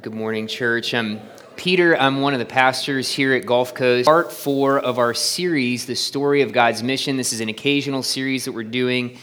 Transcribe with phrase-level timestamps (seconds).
[0.00, 0.94] Good morning, church.
[0.94, 1.20] I'm
[1.54, 1.94] Peter.
[1.94, 4.06] I'm one of the pastors here at Gulf Coast.
[4.06, 7.18] Part four of our series, The Story of God's Mission.
[7.18, 9.18] This is an occasional series that we're doing.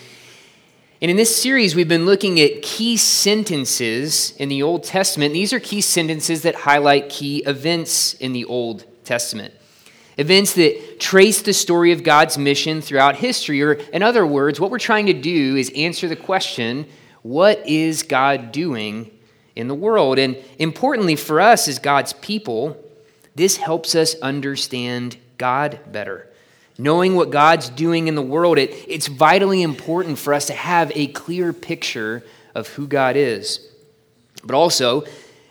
[1.02, 5.34] And in this series, we've been looking at key sentences in the Old Testament.
[5.34, 9.56] These are key sentences that highlight key events in the Old Testament.
[10.20, 13.64] Events that trace the story of God's mission throughout history.
[13.64, 16.86] Or, in other words, what we're trying to do is answer the question
[17.24, 19.10] what is God doing
[19.60, 20.18] in the world.
[20.18, 22.82] And importantly for us as God's people,
[23.36, 26.28] this helps us understand God better.
[26.78, 30.92] Knowing what God's doing in the world, it, it's vitally important for us to have
[30.96, 32.24] a clear picture
[32.56, 33.68] of who God is.
[34.46, 35.04] But also,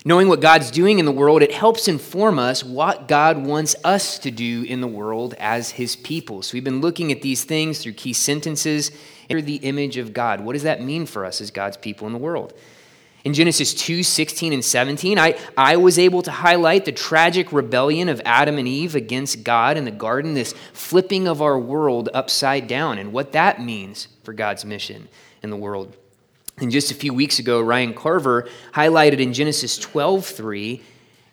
[0.06, 4.18] knowing what God's doing in the world, it helps inform us what God wants us
[4.20, 6.42] to do in the world as His people.
[6.42, 8.90] So we've been looking at these things through key sentences.
[9.28, 10.40] The image of God.
[10.40, 12.54] What does that mean for us as God's people in the world?
[13.24, 18.08] In Genesis 2 16 and 17, I, I was able to highlight the tragic rebellion
[18.08, 22.68] of Adam and Eve against God in the garden, this flipping of our world upside
[22.68, 25.08] down, and what that means for God's mission
[25.42, 25.96] in the world.
[26.58, 30.82] And just a few weeks ago, Ryan Carver highlighted in Genesis 12 3,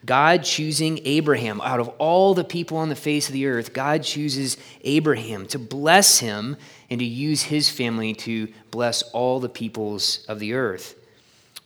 [0.05, 1.61] God choosing Abraham.
[1.61, 5.59] Out of all the people on the face of the earth, God chooses Abraham to
[5.59, 6.57] bless him
[6.89, 10.95] and to use his family to bless all the peoples of the earth.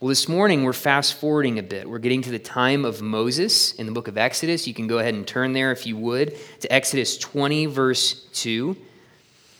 [0.01, 1.89] Well, this morning we're fast forwarding a bit.
[1.89, 4.65] We're getting to the time of Moses in the book of Exodus.
[4.65, 8.77] You can go ahead and turn there if you would to Exodus 20, verse 2.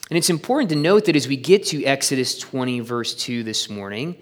[0.09, 3.69] And it's important to note that as we get to Exodus 20, verse 2 this
[3.69, 4.15] morning,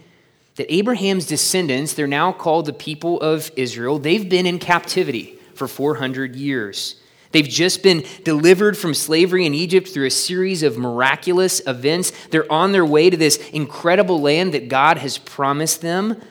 [0.56, 5.68] that Abraham's descendants, they're now called the people of Israel, they've been in captivity for
[5.68, 6.96] 400 years.
[7.32, 12.12] They've just been delivered from slavery in Egypt through a series of miraculous events.
[12.30, 16.22] They're on their way to this incredible land that God has promised them.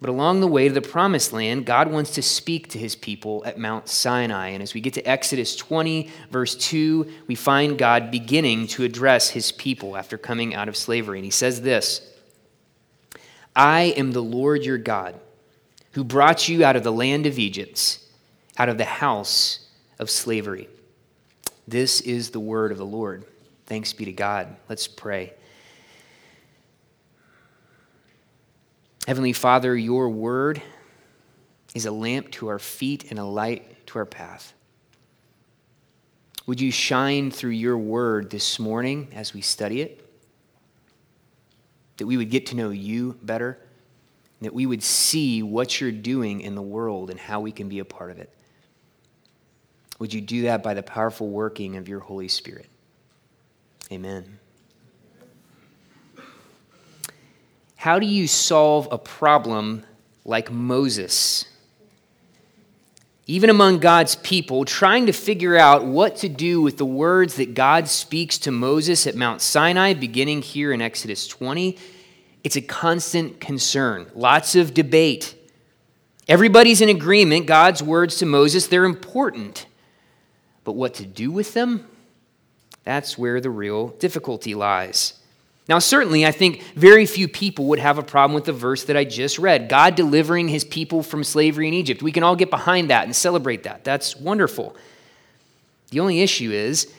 [0.00, 3.44] But along the way to the promised land, God wants to speak to his people
[3.46, 4.48] at Mount Sinai.
[4.48, 9.30] And as we get to Exodus 20, verse 2, we find God beginning to address
[9.30, 11.18] his people after coming out of slavery.
[11.18, 12.00] And he says this
[13.54, 15.14] I am the Lord your God,
[15.92, 18.00] who brought you out of the land of Egypt,
[18.58, 19.68] out of the house
[19.98, 20.68] of slavery.
[21.66, 23.24] This is the word of the Lord.
[23.66, 24.56] Thanks be to God.
[24.68, 25.32] Let's pray.
[29.06, 30.62] Heavenly Father, your word
[31.74, 34.52] is a lamp to our feet and a light to our path.
[36.46, 40.04] Would you shine through your word this morning as we study it?
[41.98, 43.58] That we would get to know you better,
[44.40, 47.78] that we would see what you're doing in the world and how we can be
[47.78, 48.32] a part of it.
[50.02, 52.66] Would you do that by the powerful working of your Holy Spirit?
[53.92, 54.40] Amen.
[57.76, 59.84] How do you solve a problem
[60.24, 61.44] like Moses?
[63.28, 67.54] Even among God's people, trying to figure out what to do with the words that
[67.54, 71.78] God speaks to Moses at Mount Sinai, beginning here in Exodus 20,
[72.42, 74.10] it's a constant concern.
[74.16, 75.36] Lots of debate.
[76.26, 77.46] Everybody's in agreement.
[77.46, 79.66] God's words to Moses, they're important.
[80.64, 81.86] But what to do with them?
[82.84, 85.14] That's where the real difficulty lies.
[85.68, 88.96] Now, certainly, I think very few people would have a problem with the verse that
[88.96, 92.02] I just read God delivering his people from slavery in Egypt.
[92.02, 93.84] We can all get behind that and celebrate that.
[93.84, 94.74] That's wonderful.
[95.90, 96.92] The only issue is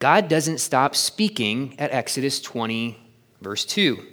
[0.00, 2.98] God doesn't stop speaking at Exodus 20,
[3.40, 4.04] verse 2.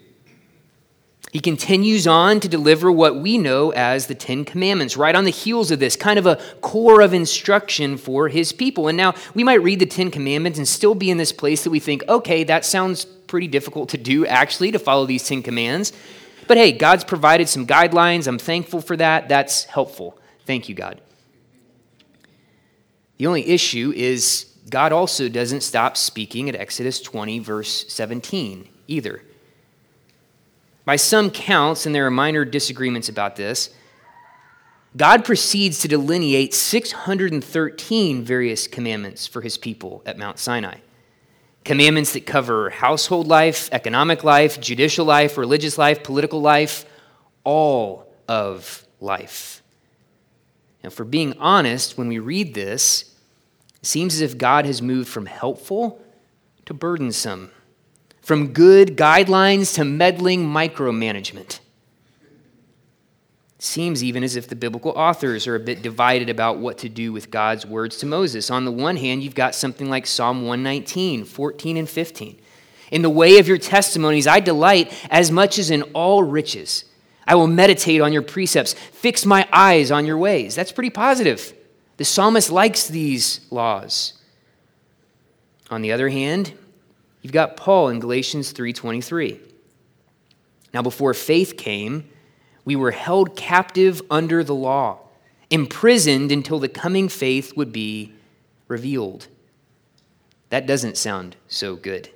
[1.35, 5.31] He continues on to deliver what we know as the Ten Commandments, right on the
[5.31, 8.87] heels of this, kind of a core of instruction for his people.
[8.87, 11.71] And now we might read the Ten Commandments and still be in this place that
[11.71, 15.91] we think, okay, that sounds pretty difficult to do, actually, to follow these Ten Commands.
[16.47, 18.27] But hey, God's provided some guidelines.
[18.27, 19.27] I'm thankful for that.
[19.27, 20.17] That's helpful.
[20.45, 21.01] Thank you, God.
[23.17, 29.21] The only issue is God also doesn't stop speaking at Exodus 20, verse 17 either.
[30.85, 33.71] By some counts, and there are minor disagreements about this,
[34.95, 40.77] God proceeds to delineate 613 various commandments for his people at Mount Sinai.
[41.65, 46.85] Commandments that cover household life, economic life, judicial life, religious life, political life,
[47.43, 49.63] all of life.
[50.83, 53.15] Now, for being honest, when we read this,
[53.81, 55.99] it seems as if God has moved from helpful
[56.67, 57.51] to burdensome
[58.25, 61.59] from good guidelines to meddling micromanagement.
[63.59, 67.13] Seems even as if the biblical authors are a bit divided about what to do
[67.13, 68.49] with God's words to Moses.
[68.49, 72.39] On the one hand, you've got something like Psalm 119, 14 and 15.
[72.91, 76.85] In the way of your testimonies, I delight as much as in all riches.
[77.27, 80.55] I will meditate on your precepts, fix my eyes on your ways.
[80.55, 81.53] That's pretty positive.
[81.97, 84.13] The psalmist likes these laws.
[85.69, 86.55] On the other hand,
[87.25, 89.39] you've got Paul in Galatians 3:23.
[90.75, 92.07] Now before faith came,
[92.63, 94.99] we were held captive under the law,
[95.49, 98.13] imprisoned until the coming faith would be
[98.67, 99.25] revealed.
[100.51, 102.11] That doesn't sound so good.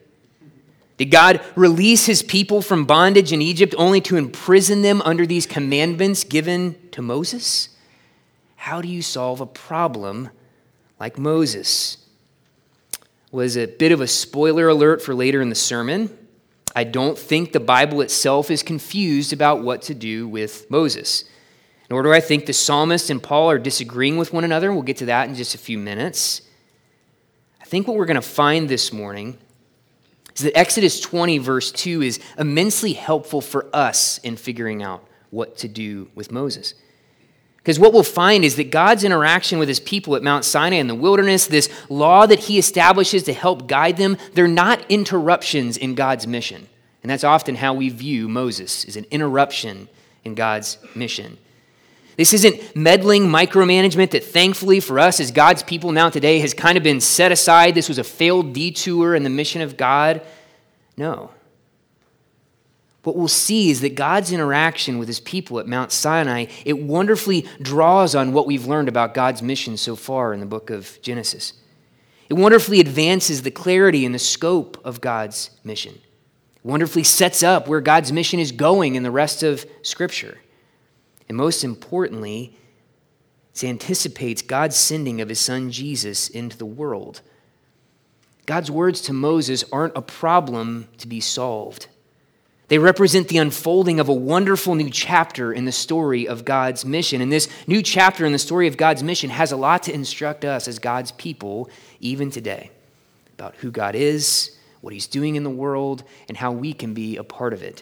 [0.97, 5.47] Did God release his people from bondage in Egypt only to imprison them under these
[5.47, 7.69] commandments given to Moses?
[8.57, 10.29] How do you solve a problem
[10.99, 11.97] like Moses?
[13.31, 16.17] Was a bit of a spoiler alert for later in the sermon.
[16.75, 21.25] I don't think the Bible itself is confused about what to do with Moses.
[21.89, 24.71] Nor do I think the psalmist and Paul are disagreeing with one another.
[24.71, 26.41] We'll get to that in just a few minutes.
[27.61, 29.37] I think what we're going to find this morning
[30.35, 35.57] is that Exodus 20, verse 2, is immensely helpful for us in figuring out what
[35.57, 36.73] to do with Moses.
[37.69, 40.87] Because what we'll find is that God's interaction with his people at Mount Sinai in
[40.87, 45.93] the wilderness, this law that he establishes to help guide them, they're not interruptions in
[45.93, 46.67] God's mission.
[47.03, 49.87] And that's often how we view Moses, is an interruption
[50.25, 51.37] in God's mission.
[52.17, 56.75] This isn't meddling micromanagement that thankfully for us as God's people now today has kind
[56.75, 57.75] of been set aside.
[57.75, 60.23] This was a failed detour in the mission of God.
[60.97, 61.29] No.
[63.03, 67.47] What we'll see is that God's interaction with his people at Mount Sinai, it wonderfully
[67.61, 71.53] draws on what we've learned about God's mission so far in the book of Genesis.
[72.27, 75.93] It wonderfully advances the clarity and the scope of God's mission.
[75.93, 80.37] It wonderfully sets up where God's mission is going in the rest of Scripture.
[81.29, 82.57] And most importantly,
[83.55, 87.21] it anticipates God's sending of his son Jesus into the world.
[88.45, 91.87] God's words to Moses aren't a problem to be solved.
[92.69, 97.19] They represent the unfolding of a wonderful new chapter in the story of God's mission.
[97.19, 100.45] And this new chapter in the story of God's mission has a lot to instruct
[100.45, 101.69] us as God's people,
[101.99, 102.69] even today,
[103.33, 107.17] about who God is, what He's doing in the world, and how we can be
[107.17, 107.81] a part of it.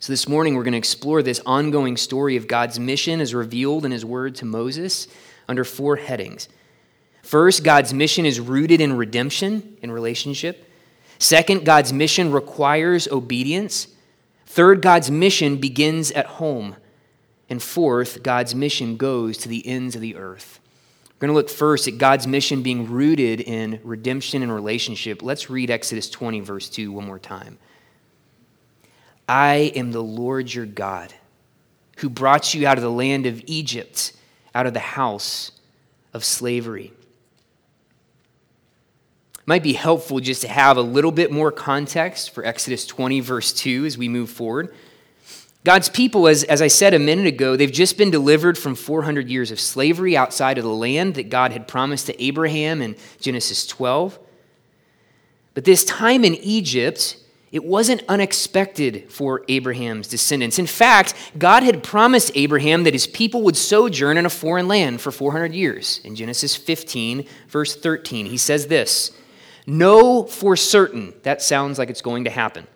[0.00, 3.84] So, this morning, we're going to explore this ongoing story of God's mission as revealed
[3.84, 5.06] in His word to Moses
[5.46, 6.48] under four headings.
[7.22, 10.69] First, God's mission is rooted in redemption in relationship.
[11.20, 13.88] Second, God's mission requires obedience.
[14.46, 16.76] Third, God's mission begins at home.
[17.50, 20.60] And fourth, God's mission goes to the ends of the earth.
[21.04, 25.22] We're going to look first at God's mission being rooted in redemption and relationship.
[25.22, 27.58] Let's read Exodus 20, verse 2, one more time.
[29.28, 31.12] I am the Lord your God,
[31.98, 34.14] who brought you out of the land of Egypt,
[34.54, 35.52] out of the house
[36.14, 36.94] of slavery.
[39.46, 43.52] Might be helpful just to have a little bit more context for Exodus 20, verse
[43.52, 44.74] 2, as we move forward.
[45.62, 49.28] God's people, as, as I said a minute ago, they've just been delivered from 400
[49.28, 53.66] years of slavery outside of the land that God had promised to Abraham in Genesis
[53.66, 54.18] 12.
[55.52, 57.18] But this time in Egypt,
[57.52, 60.58] it wasn't unexpected for Abraham's descendants.
[60.58, 65.00] In fact, God had promised Abraham that his people would sojourn in a foreign land
[65.00, 66.00] for 400 years.
[66.04, 69.10] In Genesis 15, verse 13, he says this
[69.66, 72.66] Know for certain, that sounds like it's going to happen.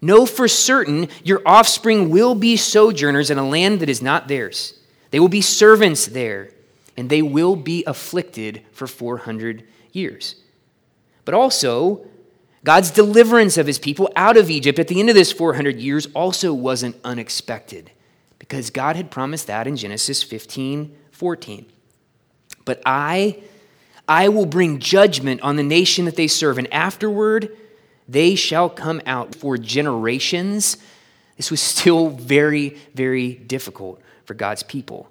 [0.00, 4.78] Know for certain your offspring will be sojourners in a land that is not theirs.
[5.10, 6.50] They will be servants there,
[6.96, 10.36] and they will be afflicted for 400 years.
[11.24, 12.06] But also,
[12.64, 16.06] God's deliverance of his people out of Egypt at the end of this 400 years
[16.14, 17.90] also wasn't unexpected
[18.38, 21.66] because God had promised that in Genesis 15 14.
[22.64, 23.42] But I,
[24.08, 27.56] I will bring judgment on the nation that they serve, and afterward
[28.08, 30.76] they shall come out for generations.
[31.36, 35.10] This was still very, very difficult for God's people.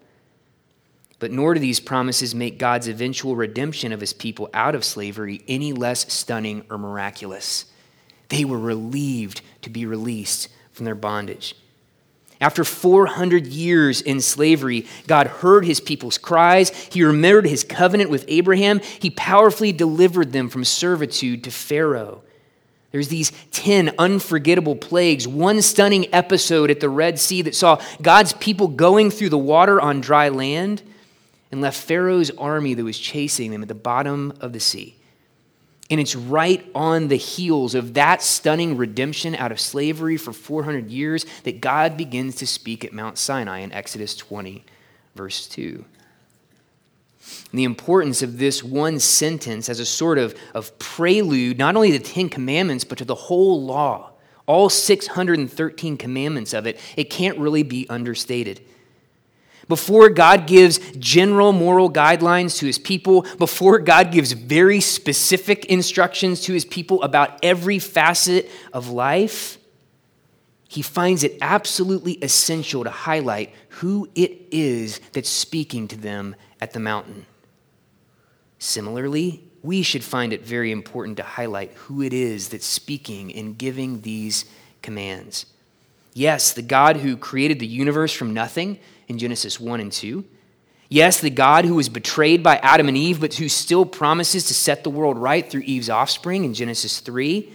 [1.19, 5.41] But nor do these promises make God's eventual redemption of his people out of slavery
[5.47, 7.65] any less stunning or miraculous.
[8.29, 11.55] They were relieved to be released from their bondage.
[12.43, 16.71] After 400 years in slavery, God heard his people's cries.
[16.91, 18.81] He remembered his covenant with Abraham.
[18.99, 22.21] He powerfully delivered them from servitude to Pharaoh.
[22.91, 28.33] There's these 10 unforgettable plagues, one stunning episode at the Red Sea that saw God's
[28.33, 30.81] people going through the water on dry land
[31.49, 34.97] and left Pharaoh's army that was chasing them at the bottom of the sea.
[35.89, 40.89] And it's right on the heels of that stunning redemption out of slavery for 400
[40.89, 44.63] years that God begins to speak at Mount Sinai in Exodus 20,
[45.15, 45.83] verse 2.
[47.51, 51.91] And the importance of this one sentence as a sort of, of prelude, not only
[51.91, 54.11] to the Ten Commandments, but to the whole law,
[54.45, 58.61] all 613 commandments of it, it can't really be understated.
[59.67, 66.41] Before God gives general moral guidelines to his people, before God gives very specific instructions
[66.41, 69.57] to his people about every facet of life,
[70.67, 76.73] he finds it absolutely essential to highlight who it is that's speaking to them at
[76.73, 77.25] the mountain.
[78.59, 83.57] Similarly, we should find it very important to highlight who it is that's speaking and
[83.57, 84.45] giving these
[84.81, 85.45] commands.
[86.13, 90.23] Yes, the God who created the universe from nothing in Genesis 1 and 2.
[90.89, 94.53] Yes, the God who was betrayed by Adam and Eve, but who still promises to
[94.53, 97.51] set the world right through Eve's offspring in Genesis 3.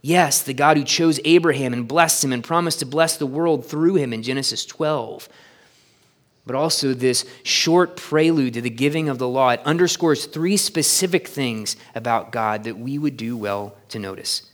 [0.00, 3.66] Yes, the God who chose Abraham and blessed him and promised to bless the world
[3.66, 5.28] through him in Genesis 12
[6.46, 9.50] but also this short prelude to the giving of the law.
[9.50, 14.48] It underscores three specific things about God that we would do well to notice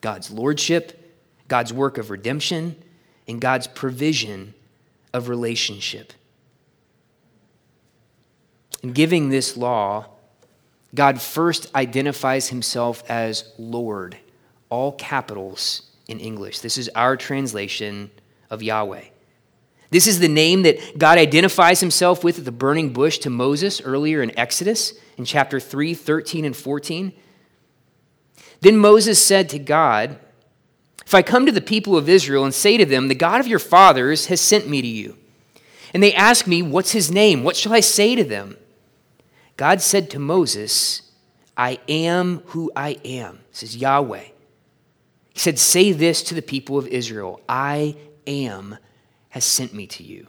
[0.00, 2.76] God's lordship, God's work of redemption,
[3.28, 4.54] and God's provision
[5.12, 6.12] of relationship.
[8.82, 10.06] In giving this law,
[10.94, 14.16] God first identifies himself as Lord,
[14.68, 16.60] all capitals in English.
[16.60, 18.10] This is our translation
[18.50, 19.04] of Yahweh.
[19.90, 23.80] This is the name that God identifies himself with at the burning bush to Moses
[23.80, 27.12] earlier in Exodus in chapter 3, 13, and 14.
[28.60, 30.18] Then Moses said to God,
[31.08, 33.46] If I come to the people of Israel and say to them, The God of
[33.46, 35.16] your fathers has sent me to you,
[35.94, 37.42] and they ask me, What's his name?
[37.42, 38.58] What shall I say to them?
[39.56, 41.00] God said to Moses,
[41.56, 44.24] I am who I am, says Yahweh.
[45.30, 47.96] He said, Say this to the people of Israel I
[48.26, 48.76] am
[49.30, 50.26] has sent me to you.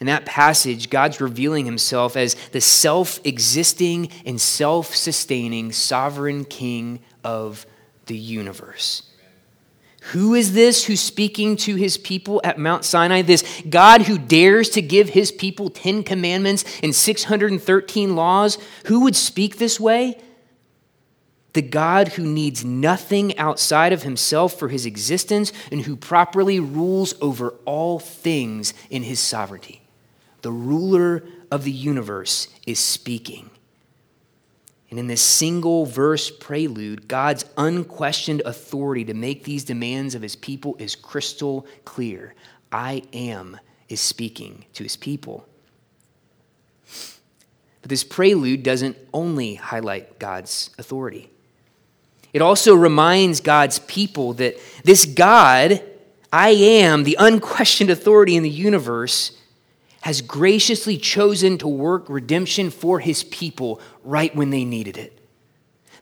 [0.00, 6.98] In that passage, God's revealing himself as the self existing and self sustaining sovereign king
[7.22, 7.64] of
[8.06, 9.02] the universe.
[10.12, 13.22] Who is this who's speaking to his people at Mount Sinai?
[13.22, 18.58] This God who dares to give his people 10 commandments and 613 laws?
[18.86, 20.18] Who would speak this way?
[21.54, 27.14] the God who needs nothing outside of himself for his existence and who properly rules
[27.20, 29.80] over all things in his sovereignty.
[30.42, 33.50] The ruler of the universe is speaking.
[34.94, 40.36] And in this single verse prelude, God's unquestioned authority to make these demands of his
[40.36, 42.36] people is crystal clear.
[42.70, 43.58] I am
[43.88, 45.48] is speaking to his people.
[47.82, 51.28] But this prelude doesn't only highlight God's authority.
[52.32, 55.82] It also reminds God's people that this God,
[56.32, 59.33] I am, the unquestioned authority in the universe,
[60.04, 65.18] has graciously chosen to work redemption for his people right when they needed it.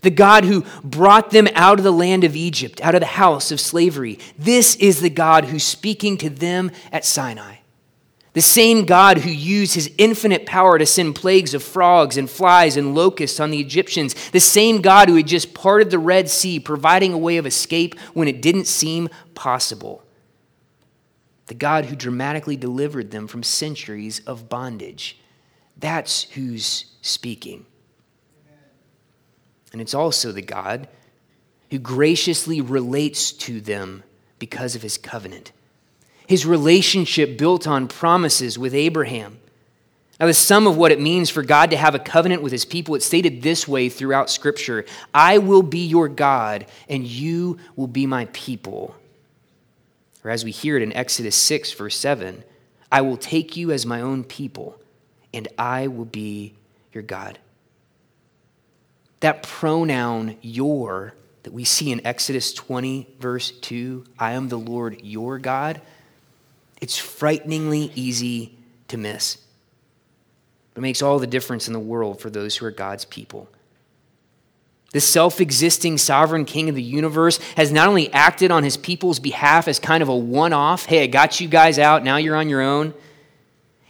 [0.00, 3.52] The God who brought them out of the land of Egypt, out of the house
[3.52, 4.18] of slavery.
[4.36, 7.58] This is the God who's speaking to them at Sinai.
[8.32, 12.76] The same God who used his infinite power to send plagues of frogs and flies
[12.76, 14.16] and locusts on the Egyptians.
[14.30, 17.96] The same God who had just parted the Red Sea, providing a way of escape
[18.14, 20.02] when it didn't seem possible.
[21.46, 25.18] The God who dramatically delivered them from centuries of bondage.
[25.76, 27.66] That's who's speaking.
[29.72, 30.88] And it's also the God
[31.70, 34.02] who graciously relates to them
[34.38, 35.52] because of his covenant
[36.32, 39.38] his relationship built on promises with Abraham.
[40.18, 42.64] Now, the sum of what it means for God to have a covenant with his
[42.64, 47.86] people, it's stated this way throughout Scripture I will be your God, and you will
[47.86, 48.94] be my people.
[50.24, 52.44] Or as we hear it in Exodus 6, verse 7,
[52.90, 54.80] I will take you as my own people,
[55.34, 56.54] and I will be
[56.92, 57.38] your God.
[59.20, 65.00] That pronoun, your, that we see in Exodus 20, verse 2, I am the Lord
[65.02, 65.80] your God
[66.82, 69.38] it's frighteningly easy to miss.
[70.76, 73.48] It makes all the difference in the world for those who are God's people.
[74.92, 79.18] The self existing sovereign king of the universe has not only acted on his people's
[79.18, 82.36] behalf as kind of a one off, hey, I got you guys out, now you're
[82.36, 82.92] on your own.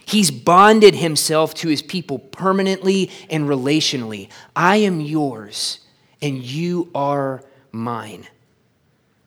[0.05, 4.29] He's bonded himself to his people permanently and relationally.
[4.55, 5.79] I am yours,
[6.21, 8.27] and you are mine.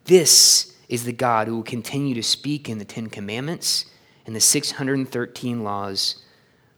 [0.04, 3.86] This is the God who will continue to speak in the Ten Commandments
[4.24, 6.22] and the 613 laws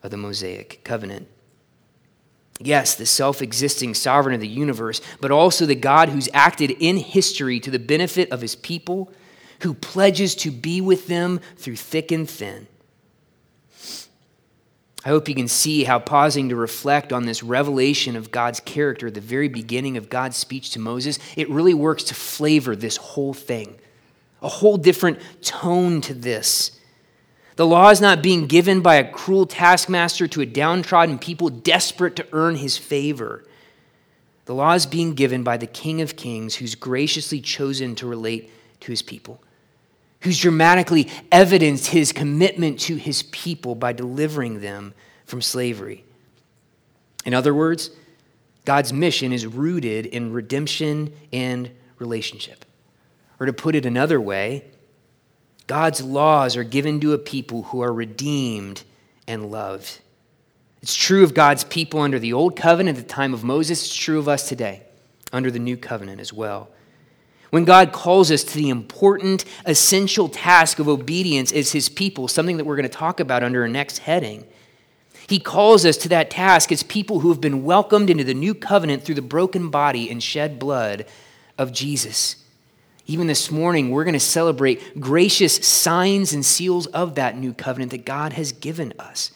[0.02, 1.28] of the Mosaic covenant.
[2.60, 6.96] Yes, the self existing sovereign of the universe, but also the God who's acted in
[6.96, 9.12] history to the benefit of his people,
[9.60, 12.66] who pledges to be with them through thick and thin.
[15.04, 19.06] I hope you can see how pausing to reflect on this revelation of God's character
[19.06, 22.96] at the very beginning of God's speech to Moses, it really works to flavor this
[22.96, 23.78] whole thing.
[24.42, 26.77] A whole different tone to this.
[27.58, 32.14] The law is not being given by a cruel taskmaster to a downtrodden people desperate
[32.14, 33.44] to earn his favor.
[34.44, 38.52] The law is being given by the King of Kings who's graciously chosen to relate
[38.82, 39.42] to his people
[40.20, 44.94] who's dramatically evidenced his commitment to his people by delivering them
[45.26, 46.04] from slavery.
[47.24, 47.90] In other words,
[48.66, 52.64] God's mission is rooted in redemption and relationship.
[53.40, 54.64] Or to put it another way,
[55.68, 58.82] God's laws are given to a people who are redeemed
[59.28, 60.00] and loved.
[60.82, 63.94] It's true of God's people under the old covenant at the time of Moses, it's
[63.94, 64.82] true of us today
[65.30, 66.70] under the new covenant as well.
[67.50, 72.56] When God calls us to the important, essential task of obedience as His people, something
[72.56, 74.46] that we're going to talk about under our next heading,
[75.28, 78.54] He calls us to that task as people who have been welcomed into the new
[78.54, 81.04] covenant through the broken body and shed blood
[81.58, 82.36] of Jesus.
[83.08, 87.90] Even this morning, we're going to celebrate gracious signs and seals of that new covenant
[87.90, 89.32] that God has given us.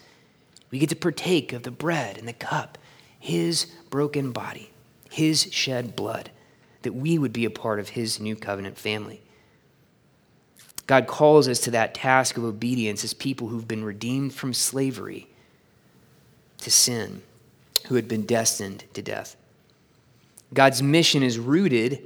[0.70, 2.78] We get to partake of the bread and the cup,
[3.18, 4.70] His broken body,
[5.10, 6.30] His shed blood
[6.82, 9.22] that we would be a part of his new covenant family.
[10.86, 15.28] God calls us to that task of obedience as people who've been redeemed from slavery
[16.58, 17.22] to sin,
[17.86, 19.36] who had been destined to death.
[20.52, 22.02] God's mission is rooted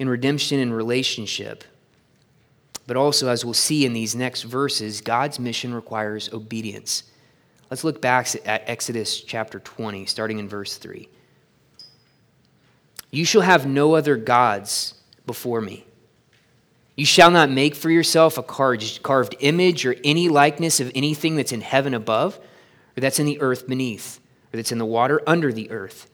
[0.00, 1.62] in redemption and relationship.
[2.86, 7.04] But also, as we'll see in these next verses, God's mission requires obedience.
[7.70, 11.08] Let's look back at Exodus chapter 20, starting in verse 3.
[13.12, 14.94] You shall have no other gods
[15.26, 15.84] before me.
[16.96, 21.52] You shall not make for yourself a carved image or any likeness of anything that's
[21.52, 22.40] in heaven above,
[22.96, 24.18] or that's in the earth beneath,
[24.52, 26.09] or that's in the water under the earth.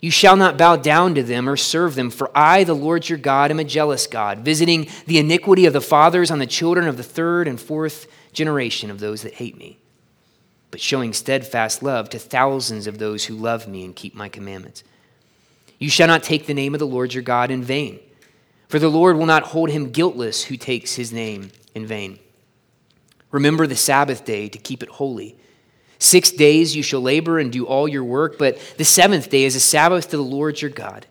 [0.00, 3.18] You shall not bow down to them or serve them, for I, the Lord your
[3.18, 6.96] God, am a jealous God, visiting the iniquity of the fathers on the children of
[6.96, 9.78] the third and fourth generation of those that hate me,
[10.70, 14.84] but showing steadfast love to thousands of those who love me and keep my commandments.
[15.80, 17.98] You shall not take the name of the Lord your God in vain,
[18.68, 22.20] for the Lord will not hold him guiltless who takes his name in vain.
[23.32, 25.36] Remember the Sabbath day to keep it holy.
[25.98, 29.56] Six days you shall labor and do all your work, but the seventh day is
[29.56, 31.06] a Sabbath to the Lord your God.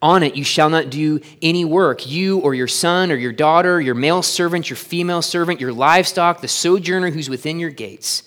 [0.00, 3.80] On it you shall not do any work, you or your son or your daughter,
[3.80, 8.22] your male servant, your female servant, your livestock, the sojourner who's within your gates.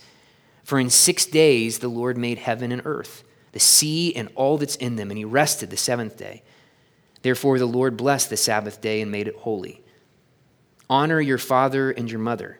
[0.63, 4.75] For in six days the Lord made heaven and earth the sea and all that's
[4.75, 6.43] in them, and he rested the seventh day.
[7.21, 9.83] Therefore, the Lord blessed the Sabbath day and made it holy.
[10.89, 12.59] Honor your father and your mother,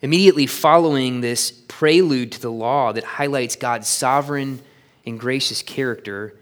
[0.00, 4.60] Immediately following this prelude to the law that highlights God's sovereign
[5.04, 6.34] and gracious character,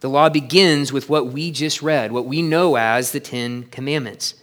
[0.00, 4.34] the law begins with what we just read, what we know as the Ten Commandments.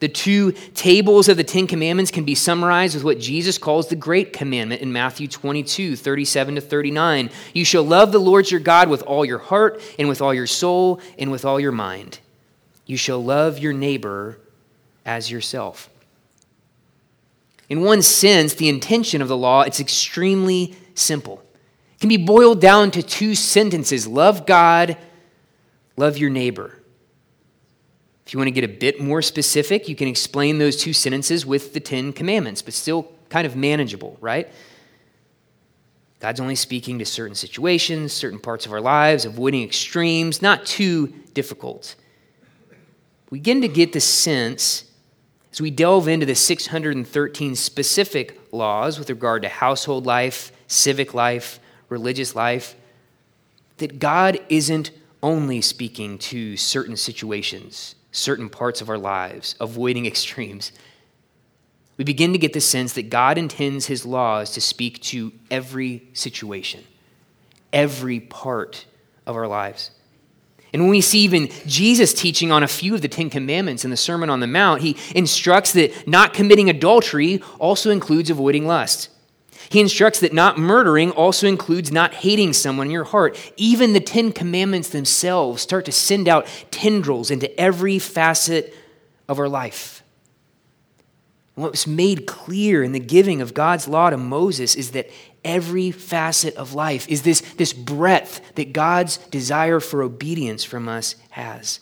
[0.00, 3.94] The two tables of the Ten Commandments can be summarized with what Jesus calls the
[3.94, 7.30] Great Commandment in Matthew 22, 37 to 39.
[7.54, 10.48] You shall love the Lord your God with all your heart, and with all your
[10.48, 12.18] soul, and with all your mind.
[12.84, 14.40] You shall love your neighbor
[15.06, 15.88] as yourself.
[17.72, 21.42] In one sense, the intention of the law, it's extremely simple.
[21.94, 24.98] It can be boiled down to two sentences love God,
[25.96, 26.78] love your neighbor.
[28.26, 31.46] If you want to get a bit more specific, you can explain those two sentences
[31.46, 34.50] with the Ten Commandments, but still kind of manageable, right?
[36.20, 41.06] God's only speaking to certain situations, certain parts of our lives, avoiding extremes, not too
[41.32, 41.94] difficult.
[43.30, 44.91] We begin to get the sense
[45.52, 51.60] as we delve into the 613 specific laws with regard to household life, civic life,
[51.88, 52.74] religious life,
[53.76, 54.90] that God isn't
[55.22, 60.70] only speaking to certain situations certain parts of our lives, avoiding extremes,
[61.96, 66.08] we begin to get the sense that God intends his laws to speak to every
[66.14, 66.84] situation,
[67.72, 68.86] every part
[69.26, 69.90] of our lives.
[70.72, 73.90] And when we see even Jesus teaching on a few of the Ten Commandments in
[73.90, 79.10] the Sermon on the Mount, he instructs that not committing adultery also includes avoiding lust.
[79.68, 83.38] He instructs that not murdering also includes not hating someone in your heart.
[83.56, 88.74] Even the Ten Commandments themselves start to send out tendrils into every facet
[89.28, 90.02] of our life.
[91.54, 95.10] what was made clear in the giving of God's law to Moses is that
[95.44, 101.16] every facet of life is this, this breadth that God's desire for obedience from us
[101.30, 101.80] has.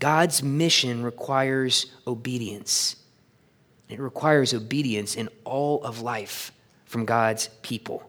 [0.00, 2.96] God's mission requires obedience.
[3.88, 6.52] It requires obedience in all of life
[6.84, 8.08] from God's people.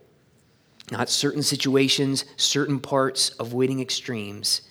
[0.92, 4.62] Not certain situations, certain parts, avoiding extremes.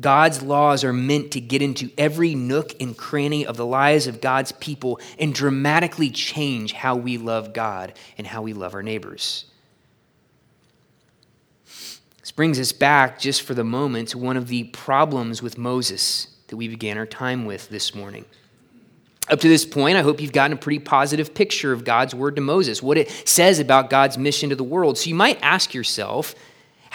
[0.00, 4.20] God's laws are meant to get into every nook and cranny of the lives of
[4.20, 9.46] God's people and dramatically change how we love God and how we love our neighbors.
[12.20, 16.26] This brings us back, just for the moment, to one of the problems with Moses
[16.48, 18.24] that we began our time with this morning.
[19.28, 22.36] Up to this point, I hope you've gotten a pretty positive picture of God's word
[22.36, 24.98] to Moses, what it says about God's mission to the world.
[24.98, 26.34] So you might ask yourself,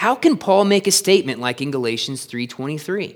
[0.02, 3.14] how can Paul make a statement like in Galatians 3:23?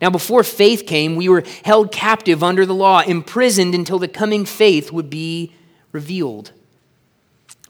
[0.00, 4.46] Now before faith came, we were held captive under the law, imprisoned until the coming
[4.46, 5.52] faith would be
[5.92, 6.52] revealed.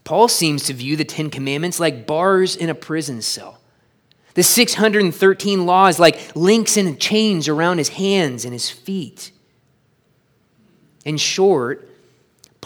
[0.05, 3.59] Paul seems to view the 10 commandments like bars in a prison cell.
[4.35, 9.33] The 613 laws like links and chains around his hands and his feet.
[11.05, 11.88] In short,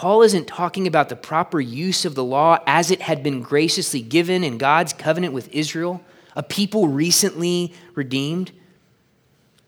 [0.03, 4.03] Paul isn't talking about the proper use of the law as it had been graciously
[4.03, 6.03] given in God's covenant with Israel,
[6.35, 8.51] a people recently redeemed.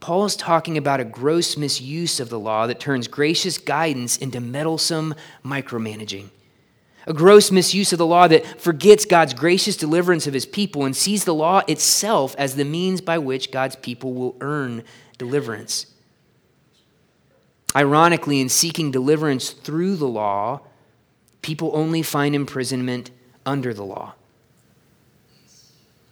[0.01, 4.40] Paul is talking about a gross misuse of the law that turns gracious guidance into
[4.40, 6.31] meddlesome micromanaging.
[7.07, 10.97] A gross misuse of the law that forgets God's gracious deliverance of his people and
[10.97, 14.83] sees the law itself as the means by which God's people will earn
[15.16, 15.93] deliverance.
[17.76, 20.60] Ironically, in seeking deliverance through the law,
[21.42, 23.10] people only find imprisonment
[23.44, 24.14] under the law.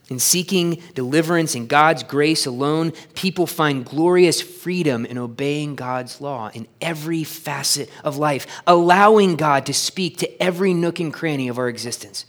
[0.09, 6.51] In seeking deliverance in God's grace alone, people find glorious freedom in obeying God's law
[6.53, 11.57] in every facet of life, allowing God to speak to every nook and cranny of
[11.57, 12.25] our existence,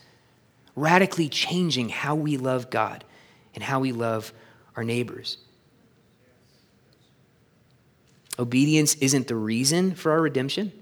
[0.77, 3.05] radically changing how we love God
[3.55, 4.33] and how we love
[4.77, 5.39] our neighbors.
[8.39, 10.73] Obedience isn't the reason for our redemption,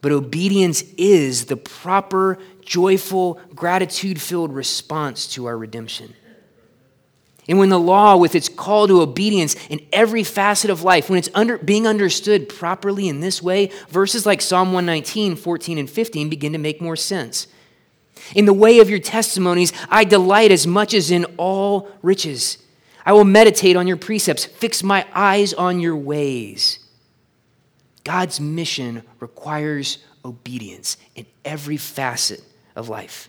[0.00, 6.14] but obedience is the proper, joyful, gratitude filled response to our redemption.
[7.48, 11.18] And when the law, with its call to obedience in every facet of life, when
[11.18, 16.28] it's under, being understood properly in this way, verses like Psalm 119, 14, and 15
[16.28, 17.48] begin to make more sense.
[18.36, 22.58] In the way of your testimonies, I delight as much as in all riches.
[23.04, 26.78] I will meditate on your precepts, fix my eyes on your ways.
[28.04, 32.42] God's mission requires obedience in every facet
[32.76, 33.28] of life.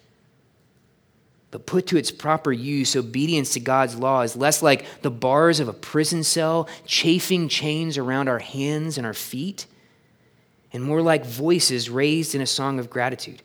[1.51, 5.59] But put to its proper use, obedience to God's law is less like the bars
[5.59, 9.67] of a prison cell, chafing chains around our hands and our feet,
[10.71, 13.43] and more like voices raised in a song of gratitude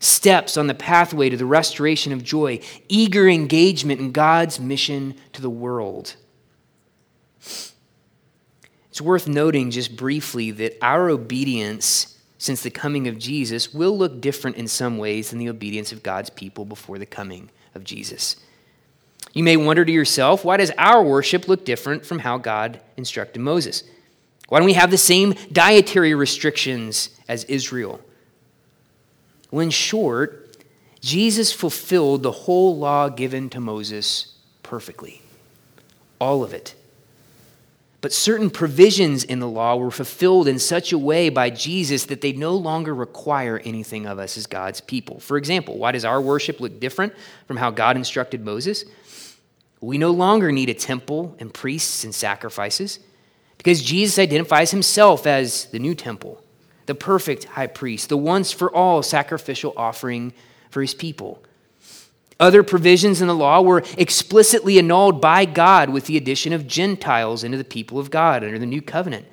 [0.00, 5.40] steps on the pathway to the restoration of joy, eager engagement in God's mission to
[5.40, 6.16] the world.
[8.90, 14.20] It's worth noting just briefly that our obedience since the coming of Jesus will look
[14.20, 18.36] different in some ways than the obedience of God's people before the coming of Jesus.
[19.32, 23.40] You may wonder to yourself, why does our worship look different from how God instructed
[23.40, 23.82] Moses?
[24.48, 28.00] Why don't we have the same dietary restrictions as Israel?
[29.54, 30.56] When short,
[31.00, 35.22] Jesus fulfilled the whole law given to Moses perfectly.
[36.18, 36.74] All of it.
[38.00, 42.20] But certain provisions in the law were fulfilled in such a way by Jesus that
[42.20, 45.20] they no longer require anything of us as God's people.
[45.20, 47.12] For example, why does our worship look different
[47.46, 48.84] from how God instructed Moses?
[49.80, 52.98] We no longer need a temple and priests and sacrifices
[53.56, 56.43] because Jesus identifies himself as the new temple
[56.86, 60.32] the perfect high priest, the once for all sacrificial offering
[60.70, 61.42] for his people.
[62.40, 67.44] Other provisions in the law were explicitly annulled by God with the addition of Gentiles
[67.44, 69.26] into the people of God under the new covenant.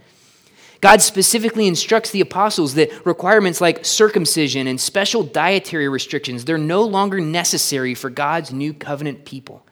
[0.81, 6.83] God specifically instructs the apostles that requirements like circumcision and special dietary restrictions, they're no
[6.83, 9.65] longer necessary for God's new covenant people.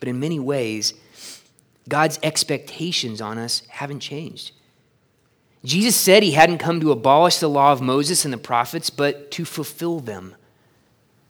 [0.00, 0.94] But in many ways,
[1.88, 4.52] God's expectations on us haven't changed.
[5.64, 9.30] Jesus said he hadn't come to abolish the law of Moses and the prophets, but
[9.32, 10.34] to fulfill them.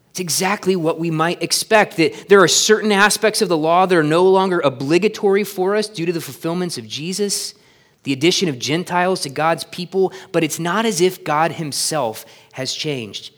[0.09, 3.97] It's exactly what we might expect that there are certain aspects of the law that
[3.97, 7.55] are no longer obligatory for us due to the fulfillments of Jesus,
[8.03, 12.73] the addition of Gentiles to God's people, but it's not as if God himself has
[12.73, 13.33] changed.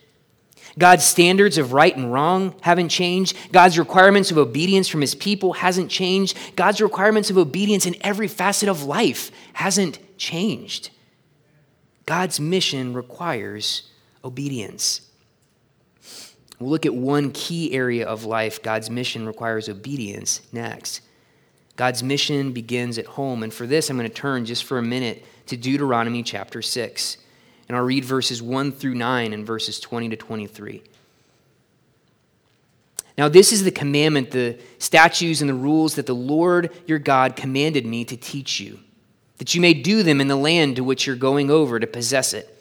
[0.78, 3.38] God's standards of right and wrong haven't changed.
[3.54, 6.38] God's requirements of obedience from his people hasn't changed.
[6.58, 10.90] God's requirements of obedience in every facet of life hasn't changed.
[12.06, 13.90] God's mission requires
[14.24, 15.02] obedience.
[16.60, 21.02] We'll look at one key area of life God's mission requires obedience next.
[21.76, 23.44] God's mission begins at home.
[23.44, 27.18] And for this, I'm going to turn just for a minute to Deuteronomy chapter 6.
[27.68, 30.84] And I'll read verses 1 through 9 and verses 20 to 23.
[33.18, 37.36] Now, this is the commandment, the statutes and the rules that the Lord your God
[37.36, 38.80] commanded me to teach you,
[39.38, 42.34] that you may do them in the land to which you're going over to possess
[42.34, 42.52] it,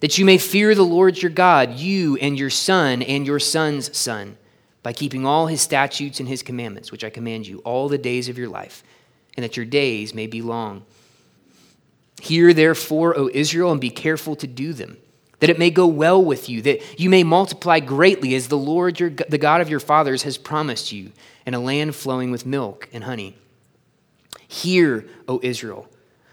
[0.00, 3.96] that you may fear the Lord your God, you and your son and your son's
[3.96, 4.36] son,
[4.82, 8.28] by keeping all his statutes and his commandments, which I command you, all the days
[8.28, 8.82] of your life,
[9.36, 10.84] and that your days may be long.
[12.20, 14.98] Hear therefore, O Israel, and be careful to do them,
[15.40, 19.00] that it may go well with you, that you may multiply greatly as the Lord,
[19.00, 21.12] your, the God of your fathers, has promised you,
[21.46, 23.36] in a land flowing with milk and honey.
[24.46, 25.88] Hear, O Israel,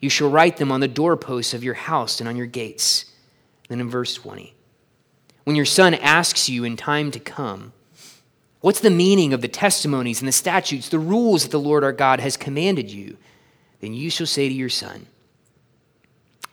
[0.00, 3.06] You shall write them on the doorposts of your house and on your gates.
[3.68, 4.54] Then in verse 20,
[5.44, 7.72] when your son asks you in time to come,
[8.60, 11.92] What's the meaning of the testimonies and the statutes, the rules that the Lord our
[11.92, 13.16] God has commanded you?
[13.80, 15.06] Then you shall say to your son,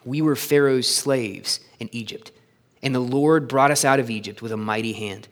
[0.06, 2.30] we were Pharaoh's slaves in Egypt,
[2.80, 5.26] and the Lord brought us out of Egypt with a mighty hand.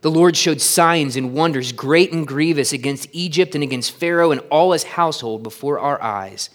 [0.00, 4.40] The Lord showed signs and wonders, great and grievous, against Egypt and against Pharaoh and
[4.50, 6.50] all his household before our eyes.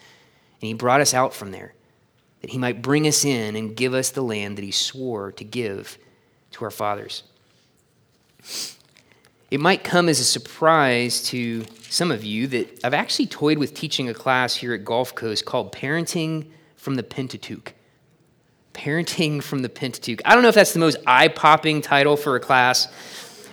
[0.66, 1.76] And he brought us out from there,
[2.42, 5.44] that he might bring us in and give us the land that he swore to
[5.44, 6.00] give
[6.54, 7.22] to our fathers.
[9.52, 13.76] It might come as a surprise to some of you that I've actually toyed with
[13.76, 16.48] teaching a class here at Gulf Coast called Parenting
[16.78, 17.76] from the Pentateuch.
[18.74, 20.20] Parenting from the Pentateuch.
[20.26, 22.88] I don't know if that's the most eye popping title for a class.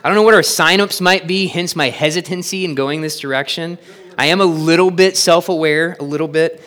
[0.02, 3.76] I don't know what our signups might be, hence my hesitancy in going this direction.
[4.16, 6.62] I am a little bit self aware, a little bit.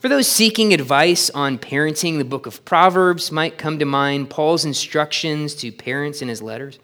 [0.00, 4.64] For those seeking advice on parenting, the book of Proverbs might come to mind, Paul's
[4.64, 6.78] instructions to parents in his letters.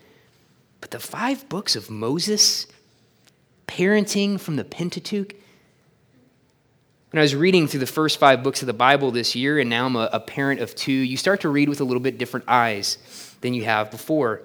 [0.82, 2.66] But the five books of Moses,
[3.66, 5.34] parenting from the Pentateuch,
[7.10, 9.70] when I was reading through the first five books of the Bible this year, and
[9.70, 12.18] now I'm a, a parent of two, you start to read with a little bit
[12.18, 12.98] different eyes
[13.40, 14.42] than you have before.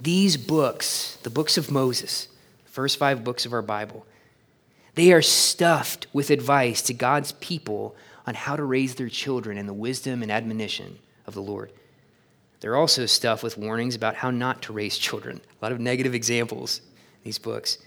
[0.00, 2.28] These books, the books of Moses,
[2.64, 4.06] the first five books of our Bible,
[4.94, 9.66] they are stuffed with advice to God's people on how to raise their children in
[9.66, 11.72] the wisdom and admonition of the Lord.
[12.60, 15.40] They're also stuffed with warnings about how not to raise children.
[15.60, 17.78] A lot of negative examples in these books.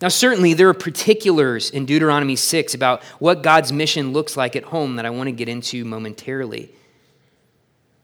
[0.00, 4.64] Now, certainly, there are particulars in Deuteronomy 6 about what God's mission looks like at
[4.64, 6.72] home that I want to get into momentarily.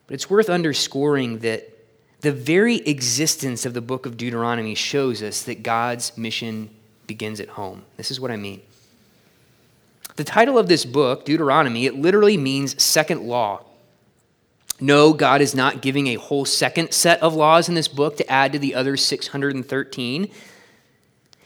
[0.07, 1.69] But it's worth underscoring that
[2.21, 6.71] the very existence of the book of Deuteronomy shows us that God's mission
[7.11, 7.83] begins at home.
[7.97, 8.63] This is what I mean.
[10.15, 13.65] The title of this book, Deuteronomy, it literally means second law.
[14.79, 18.31] No, God is not giving a whole second set of laws in this book to
[18.31, 20.31] add to the other 613.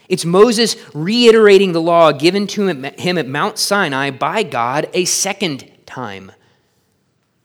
[0.07, 5.67] It's Moses reiterating the law given to him at Mount Sinai by God a second
[5.87, 6.31] time.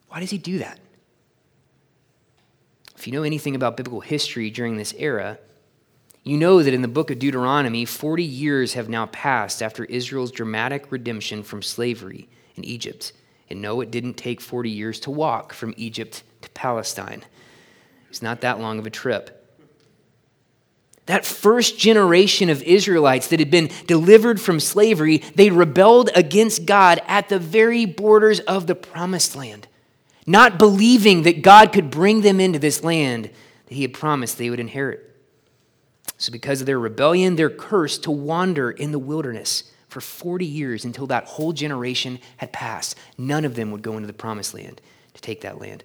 [0.09, 0.79] Why does he do that?
[2.99, 5.39] If you know anything about biblical history during this era,
[6.23, 10.31] you know that in the book of Deuteronomy, 40 years have now passed after Israel's
[10.31, 13.13] dramatic redemption from slavery in Egypt.
[13.49, 17.25] And no, it didn't take 40 years to walk from Egypt to Palestine.
[18.09, 19.41] It's not that long of a trip
[21.11, 27.03] that first generation of Israelites that had been delivered from slavery, they rebelled against God
[27.09, 29.67] at the very borders of the promised land,
[30.25, 34.51] not believing that God could bring them into this land that He had promised they
[34.51, 35.10] would inherit.
[36.21, 40.85] So, because of their rebellion, they're cursed to wander in the wilderness for 40 years
[40.85, 42.97] until that whole generation had passed.
[43.17, 44.81] None of them would go into the promised land
[45.15, 45.83] to take that land.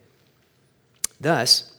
[1.19, 1.71] Thus,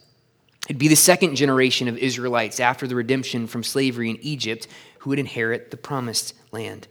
[0.67, 4.67] It'd be the second generation of Israelites after the redemption from slavery in Egypt
[4.99, 6.87] who would inherit the promised land.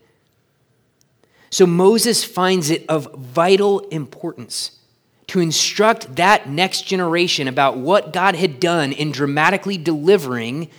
[1.50, 4.79] So Moses finds it of vital importance
[5.26, 10.70] to instruct that next generation about what God had done in dramatically delivering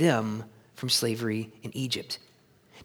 [0.00, 2.18] them from slavery in Egypt.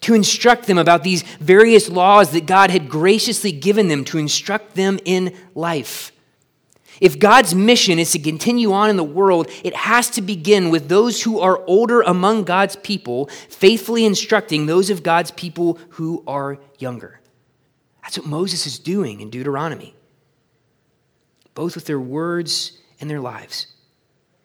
[0.02, 4.76] To instruct them about these various laws that God had graciously given them to instruct
[4.76, 6.12] them in life.
[7.00, 10.88] If God's mission is to continue on in the world, it has to begin with
[10.88, 16.58] those who are older among God's people, faithfully instructing those of God's people who are
[16.78, 17.20] younger.
[18.02, 19.94] That's what Moses is doing in Deuteronomy,
[21.54, 23.66] both with their words and their lives,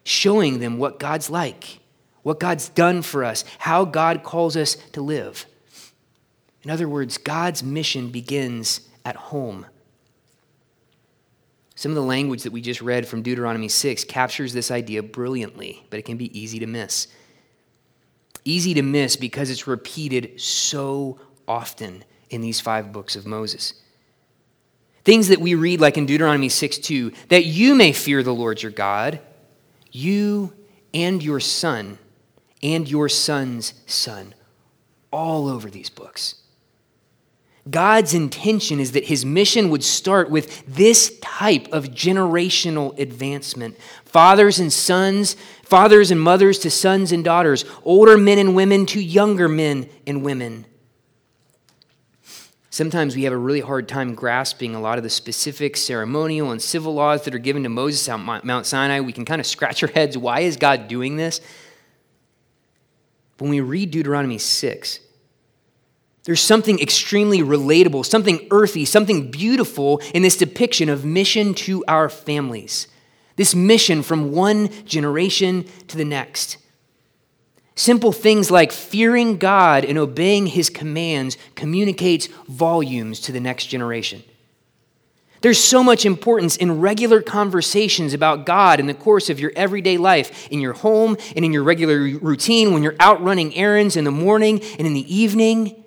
[0.04, 1.81] showing them what God's like,
[2.24, 5.46] what God's done for us, how God calls us to live.
[6.64, 9.66] In other words, God's mission begins at home
[11.82, 15.84] some of the language that we just read from Deuteronomy 6 captures this idea brilliantly,
[15.90, 17.08] but it can be easy to miss.
[18.46, 23.74] Easy to miss because it's repeated so often in these five books of Moses.
[25.04, 28.62] Things that we read, like in Deuteronomy 6 2, that you may fear the Lord
[28.62, 29.20] your God,
[29.92, 30.54] you
[30.94, 31.98] and your son,
[32.64, 34.34] and your son's son,
[35.12, 36.36] all over these books.
[37.70, 43.78] God's intention is that his mission would start with this type of generational advancement.
[44.04, 49.02] Fathers and sons, fathers and mothers to sons and daughters, older men and women to
[49.02, 50.66] younger men and women.
[52.72, 56.62] Sometimes we have a really hard time grasping a lot of the specific ceremonial and
[56.62, 59.02] civil laws that are given to Moses on Mount Sinai.
[59.02, 61.42] We can kind of scratch our heads why is God doing this?
[63.42, 65.00] When we read Deuteronomy 6,
[66.26, 72.08] there's something extremely relatable, something earthy, something beautiful in this depiction of mission to our
[72.08, 72.86] families.
[73.38, 76.58] This mission from one generation to the next.
[77.74, 84.22] Simple things like fearing God and obeying his commands communicates volumes to the next generation.
[85.42, 89.98] There's so much importance in regular conversations about God in the course of your everyday
[89.98, 94.04] life, in your home and in your regular routine, when you're out running errands in
[94.04, 95.82] the morning and in the evening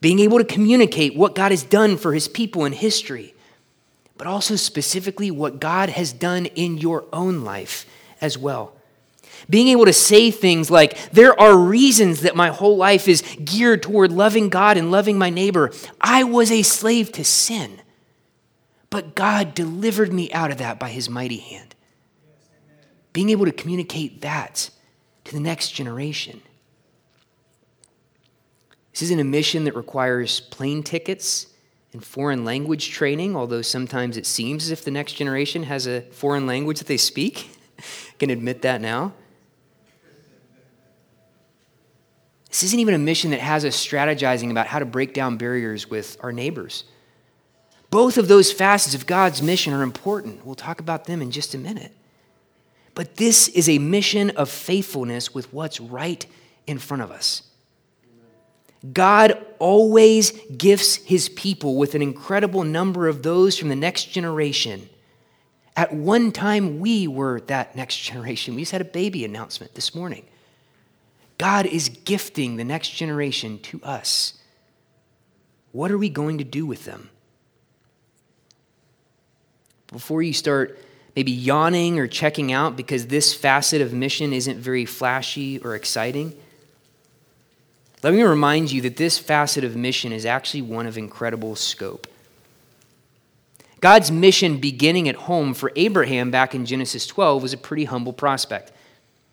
[0.00, 3.34] being able to communicate what God has done for his people in history,
[4.16, 7.86] but also specifically what God has done in your own life
[8.20, 8.74] as well.
[9.48, 13.82] Being able to say things like, There are reasons that my whole life is geared
[13.82, 15.70] toward loving God and loving my neighbor.
[16.00, 17.80] I was a slave to sin,
[18.90, 21.74] but God delivered me out of that by his mighty hand.
[23.12, 24.70] Being able to communicate that
[25.24, 26.42] to the next generation.
[28.92, 31.48] This isn't a mission that requires plane tickets
[31.92, 36.02] and foreign language training, although sometimes it seems as if the next generation has a
[36.02, 37.50] foreign language that they speak.
[38.18, 39.12] Can admit that now.
[42.48, 45.90] This isn't even a mission that has us strategizing about how to break down barriers
[45.90, 46.84] with our neighbors.
[47.90, 50.44] Both of those facets of God's mission are important.
[50.44, 51.92] We'll talk about them in just a minute.
[52.94, 56.26] But this is a mission of faithfulness with what's right
[56.66, 57.42] in front of us.
[58.92, 64.88] God always gifts his people with an incredible number of those from the next generation.
[65.76, 68.54] At one time, we were that next generation.
[68.54, 70.24] We just had a baby announcement this morning.
[71.38, 74.34] God is gifting the next generation to us.
[75.72, 77.10] What are we going to do with them?
[79.96, 80.78] Before you start
[81.14, 86.34] maybe yawning or checking out because this facet of mission isn't very flashy or exciting,
[88.02, 92.06] let me remind you that this facet of mission is actually one of incredible scope.
[93.80, 98.12] God's mission beginning at home for Abraham back in Genesis 12 was a pretty humble
[98.12, 98.72] prospect.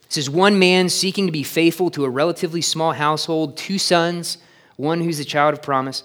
[0.07, 4.37] This is one man seeking to be faithful to a relatively small household, two sons,
[4.77, 6.03] one who's a child of promise.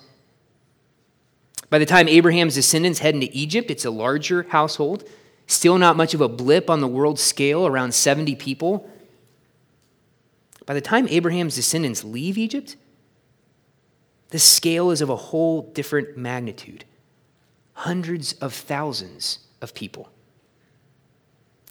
[1.70, 5.04] By the time Abraham's descendants head into Egypt, it's a larger household,
[5.46, 8.88] still not much of a blip on the world scale, around 70 people.
[10.66, 12.76] By the time Abraham's descendants leave Egypt,
[14.30, 16.84] the scale is of a whole different magnitude
[17.72, 20.10] hundreds of thousands of people.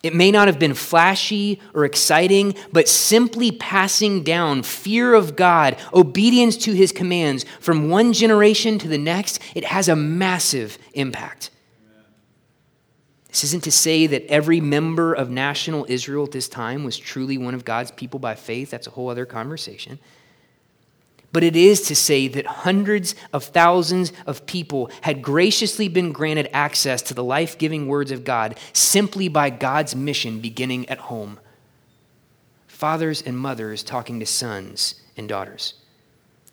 [0.04, 5.76] It may not have been flashy or exciting, but simply passing down fear of God,
[5.94, 11.50] obedience to his commands from one generation to the next, it has a massive impact.
[13.30, 17.38] This isn't to say that every member of national Israel at this time was truly
[17.38, 18.72] one of God's people by faith.
[18.72, 20.00] That's a whole other conversation.
[21.38, 26.50] But it is to say that hundreds of thousands of people had graciously been granted
[26.52, 31.40] access to the life giving words of God simply by God's mission beginning at home.
[32.66, 35.76] Fathers and mothers talking to sons and daughters.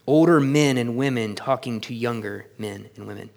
[0.07, 3.31] older men and women talking to younger men and women.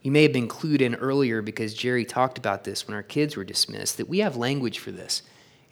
[0.00, 3.36] You may have been clued in earlier because Jerry talked about this when our kids
[3.36, 5.22] were dismissed, that we have language for this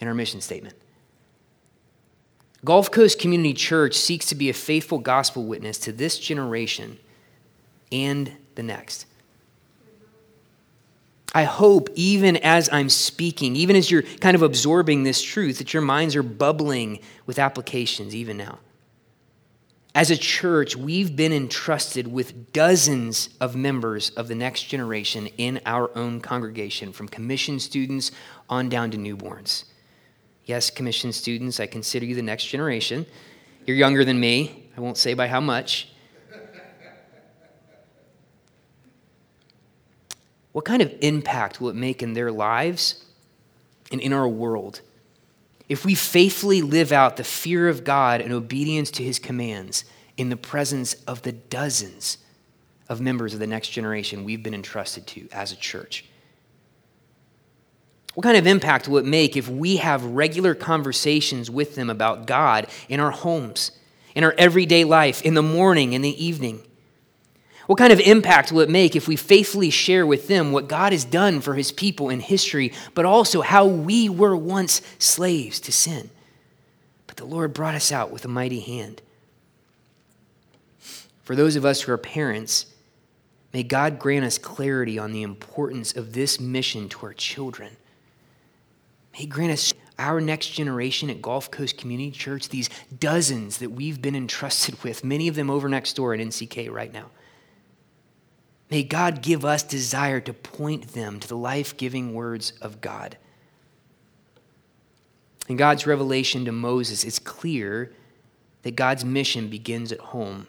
[0.00, 0.76] in our mission statement.
[2.64, 6.98] Gulf Coast Community Church seeks to be a faithful gospel witness to this generation
[7.90, 9.06] and the next.
[11.34, 15.72] I hope, even as I'm speaking, even as you're kind of absorbing this truth, that
[15.72, 18.58] your minds are bubbling with applications even now.
[19.94, 25.60] As a church, we've been entrusted with dozens of members of the next generation in
[25.66, 28.10] our own congregation, from commission students
[28.48, 29.64] on down to newborns.
[30.44, 33.06] Yes, commission students, I consider you the next generation.
[33.66, 34.68] You're younger than me.
[34.76, 35.88] I won't say by how much.
[40.52, 43.04] What kind of impact will it make in their lives
[43.90, 44.80] and in our world
[45.72, 49.86] if we faithfully live out the fear of God and obedience to his commands
[50.18, 52.18] in the presence of the dozens
[52.90, 56.04] of members of the next generation we've been entrusted to as a church?
[58.14, 62.26] What kind of impact will it make if we have regular conversations with them about
[62.26, 63.72] God in our homes,
[64.14, 66.62] in our everyday life, in the morning, in the evening?
[67.66, 70.92] What kind of impact will it make if we faithfully share with them what God
[70.92, 75.72] has done for his people in history, but also how we were once slaves to
[75.72, 76.10] sin?
[77.06, 79.00] But the Lord brought us out with a mighty hand.
[81.22, 82.66] For those of us who are parents,
[83.54, 87.76] may God grant us clarity on the importance of this mission to our children.
[89.18, 94.00] May grant us our next generation at Gulf Coast Community Church, these dozens that we've
[94.00, 97.10] been entrusted with, many of them over next door at NCK right now.
[98.70, 103.18] May God give us desire to point them to the life giving words of God.
[105.46, 107.92] In God's revelation to Moses, it's clear
[108.62, 110.46] that God's mission begins at home.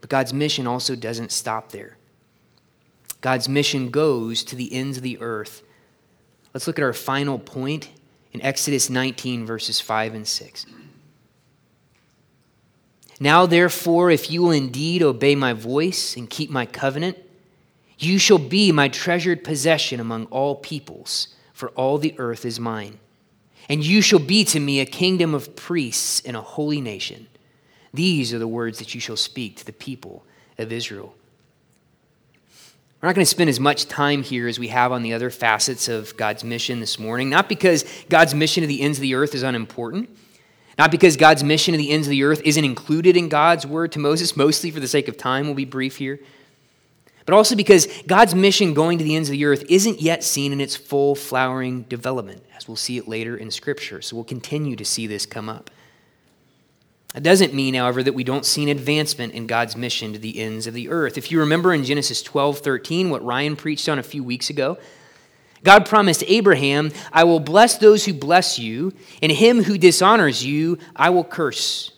[0.00, 1.98] But God's mission also doesn't stop there.
[3.20, 5.62] God's mission goes to the ends of the earth
[6.56, 7.90] Let's look at our final point
[8.32, 10.64] in Exodus 19, verses 5 and 6.
[13.20, 17.18] Now, therefore, if you will indeed obey my voice and keep my covenant,
[17.98, 23.00] you shall be my treasured possession among all peoples, for all the earth is mine.
[23.68, 27.26] And you shall be to me a kingdom of priests and a holy nation.
[27.92, 30.24] These are the words that you shall speak to the people
[30.56, 31.16] of Israel.
[33.06, 35.30] We're not going to spend as much time here as we have on the other
[35.30, 39.14] facets of God's mission this morning, not because God's mission to the ends of the
[39.14, 40.10] earth is unimportant,
[40.76, 43.92] not because God's mission to the ends of the earth isn't included in God's word
[43.92, 46.18] to Moses, mostly for the sake of time, we'll be brief here,
[47.26, 50.52] but also because God's mission going to the ends of the earth isn't yet seen
[50.52, 54.02] in its full flowering development, as we'll see it later in Scripture.
[54.02, 55.70] So we'll continue to see this come up.
[57.16, 60.38] That doesn't mean, however, that we don't see an advancement in God's mission to the
[60.38, 61.16] ends of the earth.
[61.16, 64.76] If you remember in Genesis 12 13, what Ryan preached on a few weeks ago,
[65.64, 68.92] God promised Abraham, I will bless those who bless you,
[69.22, 71.90] and him who dishonors you, I will curse.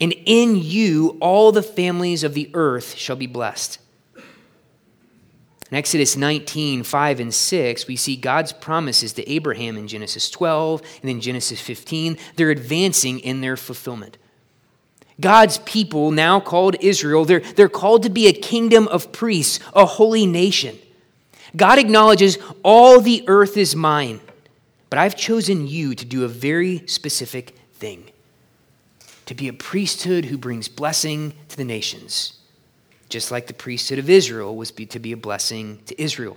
[0.00, 3.78] And in you, all the families of the earth shall be blessed.
[4.16, 10.80] In Exodus 19, 5 and 6, we see God's promises to Abraham in Genesis 12
[11.02, 12.16] and in Genesis 15.
[12.36, 14.16] They're advancing in their fulfillment.
[15.20, 19.84] God's people, now called Israel, they're, they're called to be a kingdom of priests, a
[19.84, 20.78] holy nation.
[21.54, 24.20] God acknowledges all the earth is mine,
[24.90, 28.04] but I've chosen you to do a very specific thing
[29.26, 32.38] to be a priesthood who brings blessing to the nations,
[33.08, 36.36] just like the priesthood of Israel was to be a blessing to Israel.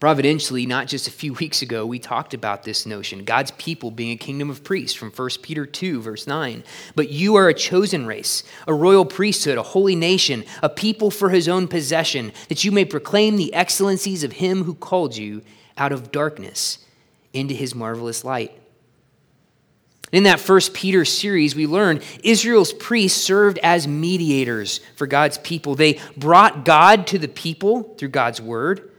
[0.00, 4.12] Providentially, not just a few weeks ago, we talked about this notion God's people being
[4.12, 6.64] a kingdom of priests from 1 Peter 2, verse 9.
[6.94, 11.28] But you are a chosen race, a royal priesthood, a holy nation, a people for
[11.28, 15.42] his own possession, that you may proclaim the excellencies of him who called you
[15.76, 16.78] out of darkness
[17.34, 18.58] into his marvelous light.
[20.12, 25.74] In that first Peter series, we learned Israel's priests served as mediators for God's people.
[25.74, 28.89] They brought God to the people through God's word.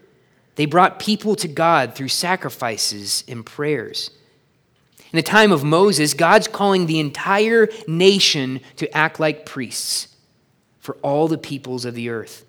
[0.62, 4.12] They brought people to God through sacrifices and prayers.
[5.12, 10.16] In the time of Moses, God's calling the entire nation to act like priests
[10.78, 12.46] for all the peoples of the earth.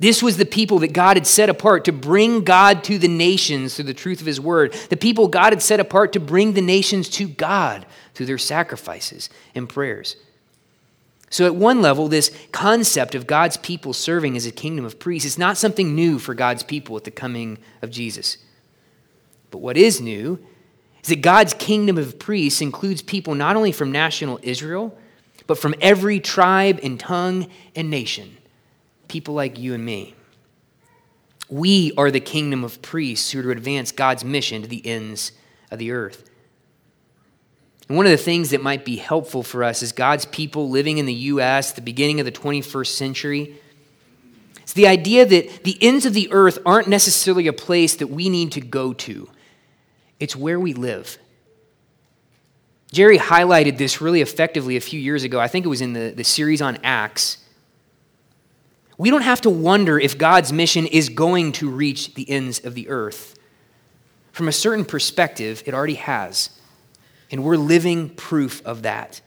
[0.00, 3.76] This was the people that God had set apart to bring God to the nations
[3.76, 4.72] through the truth of his word.
[4.72, 9.30] The people God had set apart to bring the nations to God through their sacrifices
[9.54, 10.16] and prayers.
[11.30, 15.26] So, at one level, this concept of God's people serving as a kingdom of priests
[15.26, 18.38] is not something new for God's people at the coming of Jesus.
[19.50, 20.38] But what is new
[21.02, 24.96] is that God's kingdom of priests includes people not only from national Israel,
[25.46, 28.36] but from every tribe and tongue and nation.
[29.08, 30.14] People like you and me.
[31.48, 35.32] We are the kingdom of priests who are to advance God's mission to the ends
[35.70, 36.28] of the earth.
[37.88, 40.98] And one of the things that might be helpful for us as God's people living
[40.98, 43.56] in the U.S., the beginning of the 21st century,
[44.66, 48.28] is the idea that the ends of the earth aren't necessarily a place that we
[48.28, 49.28] need to go to,
[50.18, 51.18] it's where we live.
[52.92, 55.40] Jerry highlighted this really effectively a few years ago.
[55.40, 57.38] I think it was in the, the series on Acts.
[58.96, 62.74] We don't have to wonder if God's mission is going to reach the ends of
[62.74, 63.36] the earth.
[64.30, 66.50] From a certain perspective, it already has.
[67.30, 69.20] And we're living proof of that.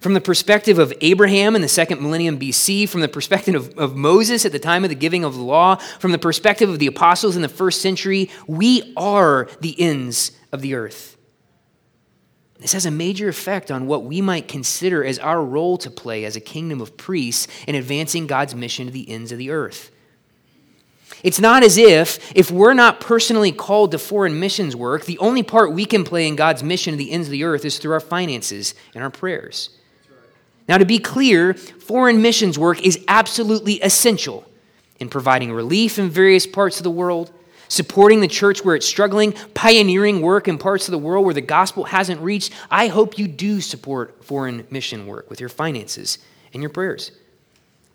[0.00, 3.96] From the perspective of Abraham in the second millennium BC, from the perspective of, of,
[3.96, 6.86] Moses at the time of the giving of the law, from the perspective of the
[6.86, 11.16] apostles in the first century, we are the ends of the earth.
[12.58, 16.24] This has a major effect on what we might consider as our role to play
[16.24, 19.90] as a kingdom of priests in advancing God's mission to the ends of the earth.
[21.22, 25.42] It's not as if, if we're not personally called to foreign missions work, the only
[25.42, 27.92] part we can play in God's mission to the ends of the earth is through
[27.92, 29.70] our finances and our prayers.
[30.68, 34.44] Now, to be clear, foreign missions work is absolutely essential
[34.98, 37.32] in providing relief in various parts of the world,
[37.68, 41.40] supporting the church where it's struggling, pioneering work in parts of the world where the
[41.40, 42.52] gospel hasn't reached.
[42.70, 46.18] I hope you do support foreign mission work with your finances
[46.52, 47.12] and your prayers.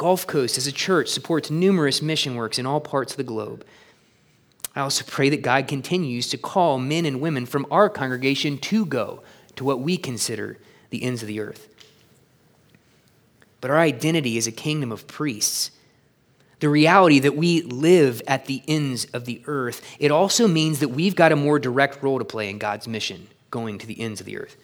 [0.01, 3.63] Gulf Coast as a church supports numerous mission works in all parts of the globe.
[4.75, 8.83] I also pray that God continues to call men and women from our congregation to
[8.87, 9.21] go
[9.57, 10.57] to what we consider
[10.89, 11.67] the ends of the earth.
[13.59, 15.69] But our identity is a kingdom of priests.
[16.61, 20.89] The reality that we live at the ends of the earth, it also means that
[20.89, 24.19] we've got a more direct role to play in God's mission going to the ends
[24.19, 24.57] of the earth.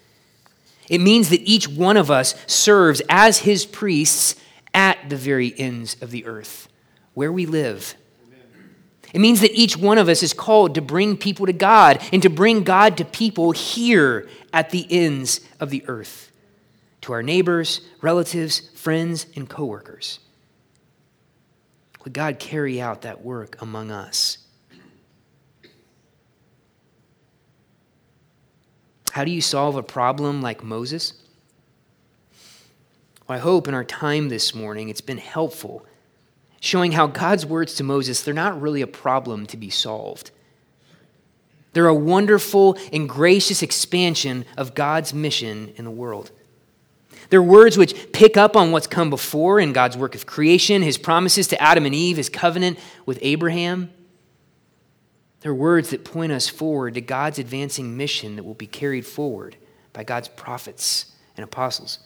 [0.89, 4.35] It means that each one of us serves as his priests
[4.77, 6.69] at the very ends of the earth,
[7.15, 7.95] where we live.
[9.11, 12.21] It means that each one of us is called to bring people to God and
[12.21, 16.31] to bring God to people here at the ends of the earth,
[17.01, 20.19] to our neighbors, relatives, friends, and coworkers.
[22.03, 24.37] Would God carry out that work among us?
[29.11, 31.13] How do you solve a problem like Moses?
[33.27, 35.85] Well, I hope in our time this morning it's been helpful,
[36.61, 40.31] showing how God's words to Moses, they're not really a problem to be solved.
[41.73, 46.31] They're a wonderful and gracious expansion of God's mission in the world.
[47.29, 50.97] They're words which pick up on what's come before in God's work of creation, his
[50.97, 53.91] promises to Adam and Eve, his covenant with Abraham.
[55.41, 59.57] They're words that point us forward to God's advancing mission that will be carried forward
[59.91, 61.99] by God's prophets and apostles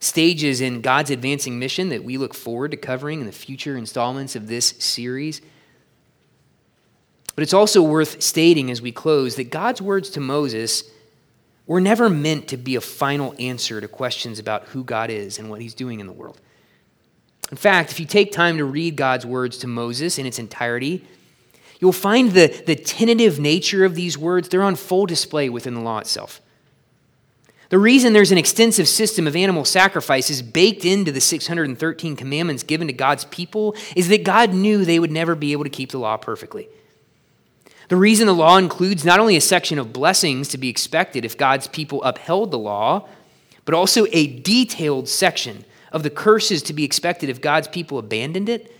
[0.00, 4.36] stages in God's advancing mission that we look forward to covering in the future installments
[4.36, 5.40] of this series.
[7.34, 10.84] But it's also worth stating as we close that God's words to Moses
[11.66, 15.50] were never meant to be a final answer to questions about who God is and
[15.50, 16.40] what he's doing in the world.
[17.50, 21.04] In fact, if you take time to read God's words to Moses in its entirety,
[21.80, 25.80] you'll find the, the tentative nature of these words, they're on full display within the
[25.80, 26.40] law itself.
[27.68, 32.86] The reason there's an extensive system of animal sacrifices baked into the 613 commandments given
[32.86, 35.98] to God's people is that God knew they would never be able to keep the
[35.98, 36.68] law perfectly.
[37.88, 41.36] The reason the law includes not only a section of blessings to be expected if
[41.36, 43.08] God's people upheld the law,
[43.64, 48.48] but also a detailed section of the curses to be expected if God's people abandoned
[48.48, 48.76] it,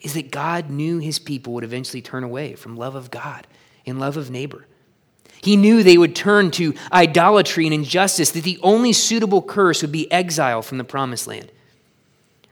[0.00, 3.46] is that God knew his people would eventually turn away from love of God
[3.86, 4.66] and love of neighbor.
[5.44, 9.92] He knew they would turn to idolatry and injustice, that the only suitable curse would
[9.92, 11.52] be exile from the promised land.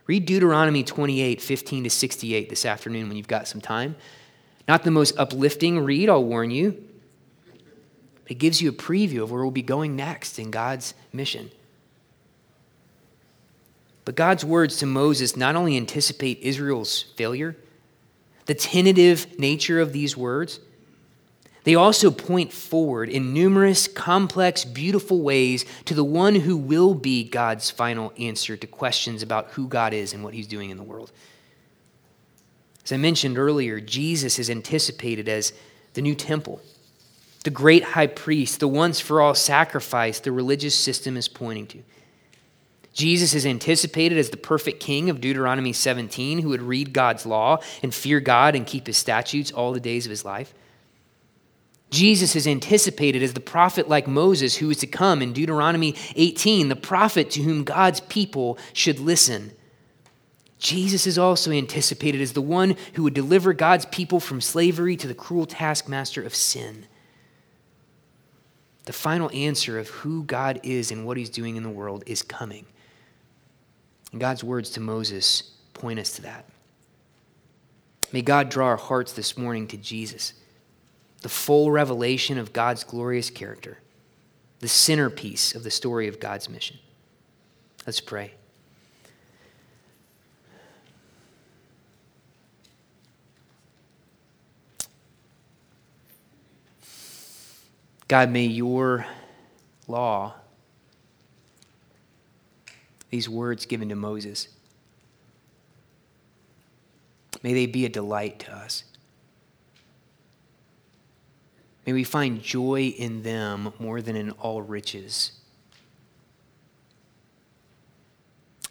[0.05, 3.95] Read Deuteronomy 28, 15 to 68 this afternoon when you've got some time.
[4.67, 6.83] Not the most uplifting read, I'll warn you.
[8.27, 11.49] It gives you a preview of where we'll be going next in God's mission.
[14.05, 17.57] But God's words to Moses not only anticipate Israel's failure,
[18.45, 20.59] the tentative nature of these words,
[21.63, 27.23] they also point forward in numerous, complex, beautiful ways to the one who will be
[27.23, 30.83] God's final answer to questions about who God is and what he's doing in the
[30.83, 31.11] world.
[32.83, 35.53] As I mentioned earlier, Jesus is anticipated as
[35.93, 36.61] the new temple,
[37.45, 41.83] the great high priest, the once for all sacrifice the religious system is pointing to.
[42.93, 47.59] Jesus is anticipated as the perfect king of Deuteronomy 17 who would read God's law
[47.81, 50.53] and fear God and keep his statutes all the days of his life.
[51.93, 56.67] Jesus is anticipated as the prophet like Moses who is to come in Deuteronomy 18,
[56.67, 59.51] the prophet to whom God's people should listen.
[60.57, 65.07] Jesus is also anticipated as the one who would deliver God's people from slavery to
[65.07, 66.87] the cruel taskmaster of sin.
[68.85, 72.23] The final answer of who God is and what he's doing in the world is
[72.23, 72.65] coming.
[74.11, 75.43] And God's words to Moses
[75.75, 76.49] point us to that.
[78.11, 80.33] May God draw our hearts this morning to Jesus,
[81.23, 83.79] the full revelation of God's glorious character,
[84.59, 86.77] the centerpiece of the story of God's mission.
[87.87, 88.33] Let's pray.
[98.09, 99.05] God, may your
[99.87, 100.33] law,
[103.09, 104.49] these words given to Moses,
[107.41, 108.83] may they be a delight to us.
[111.85, 115.33] May we find joy in them more than in all riches.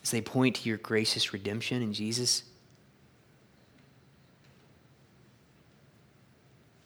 [0.02, 2.42] As they point to your gracious redemption in Jesus.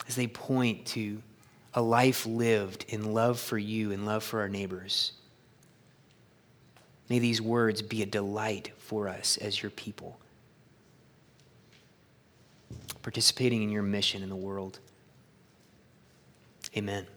[0.08, 1.22] As they point to
[1.74, 5.12] a life lived in love for you and love for our neighbors.
[7.08, 10.18] May these words be a delight for us as your people,
[13.02, 14.80] participating in your mission in the world.
[16.76, 17.15] Amen.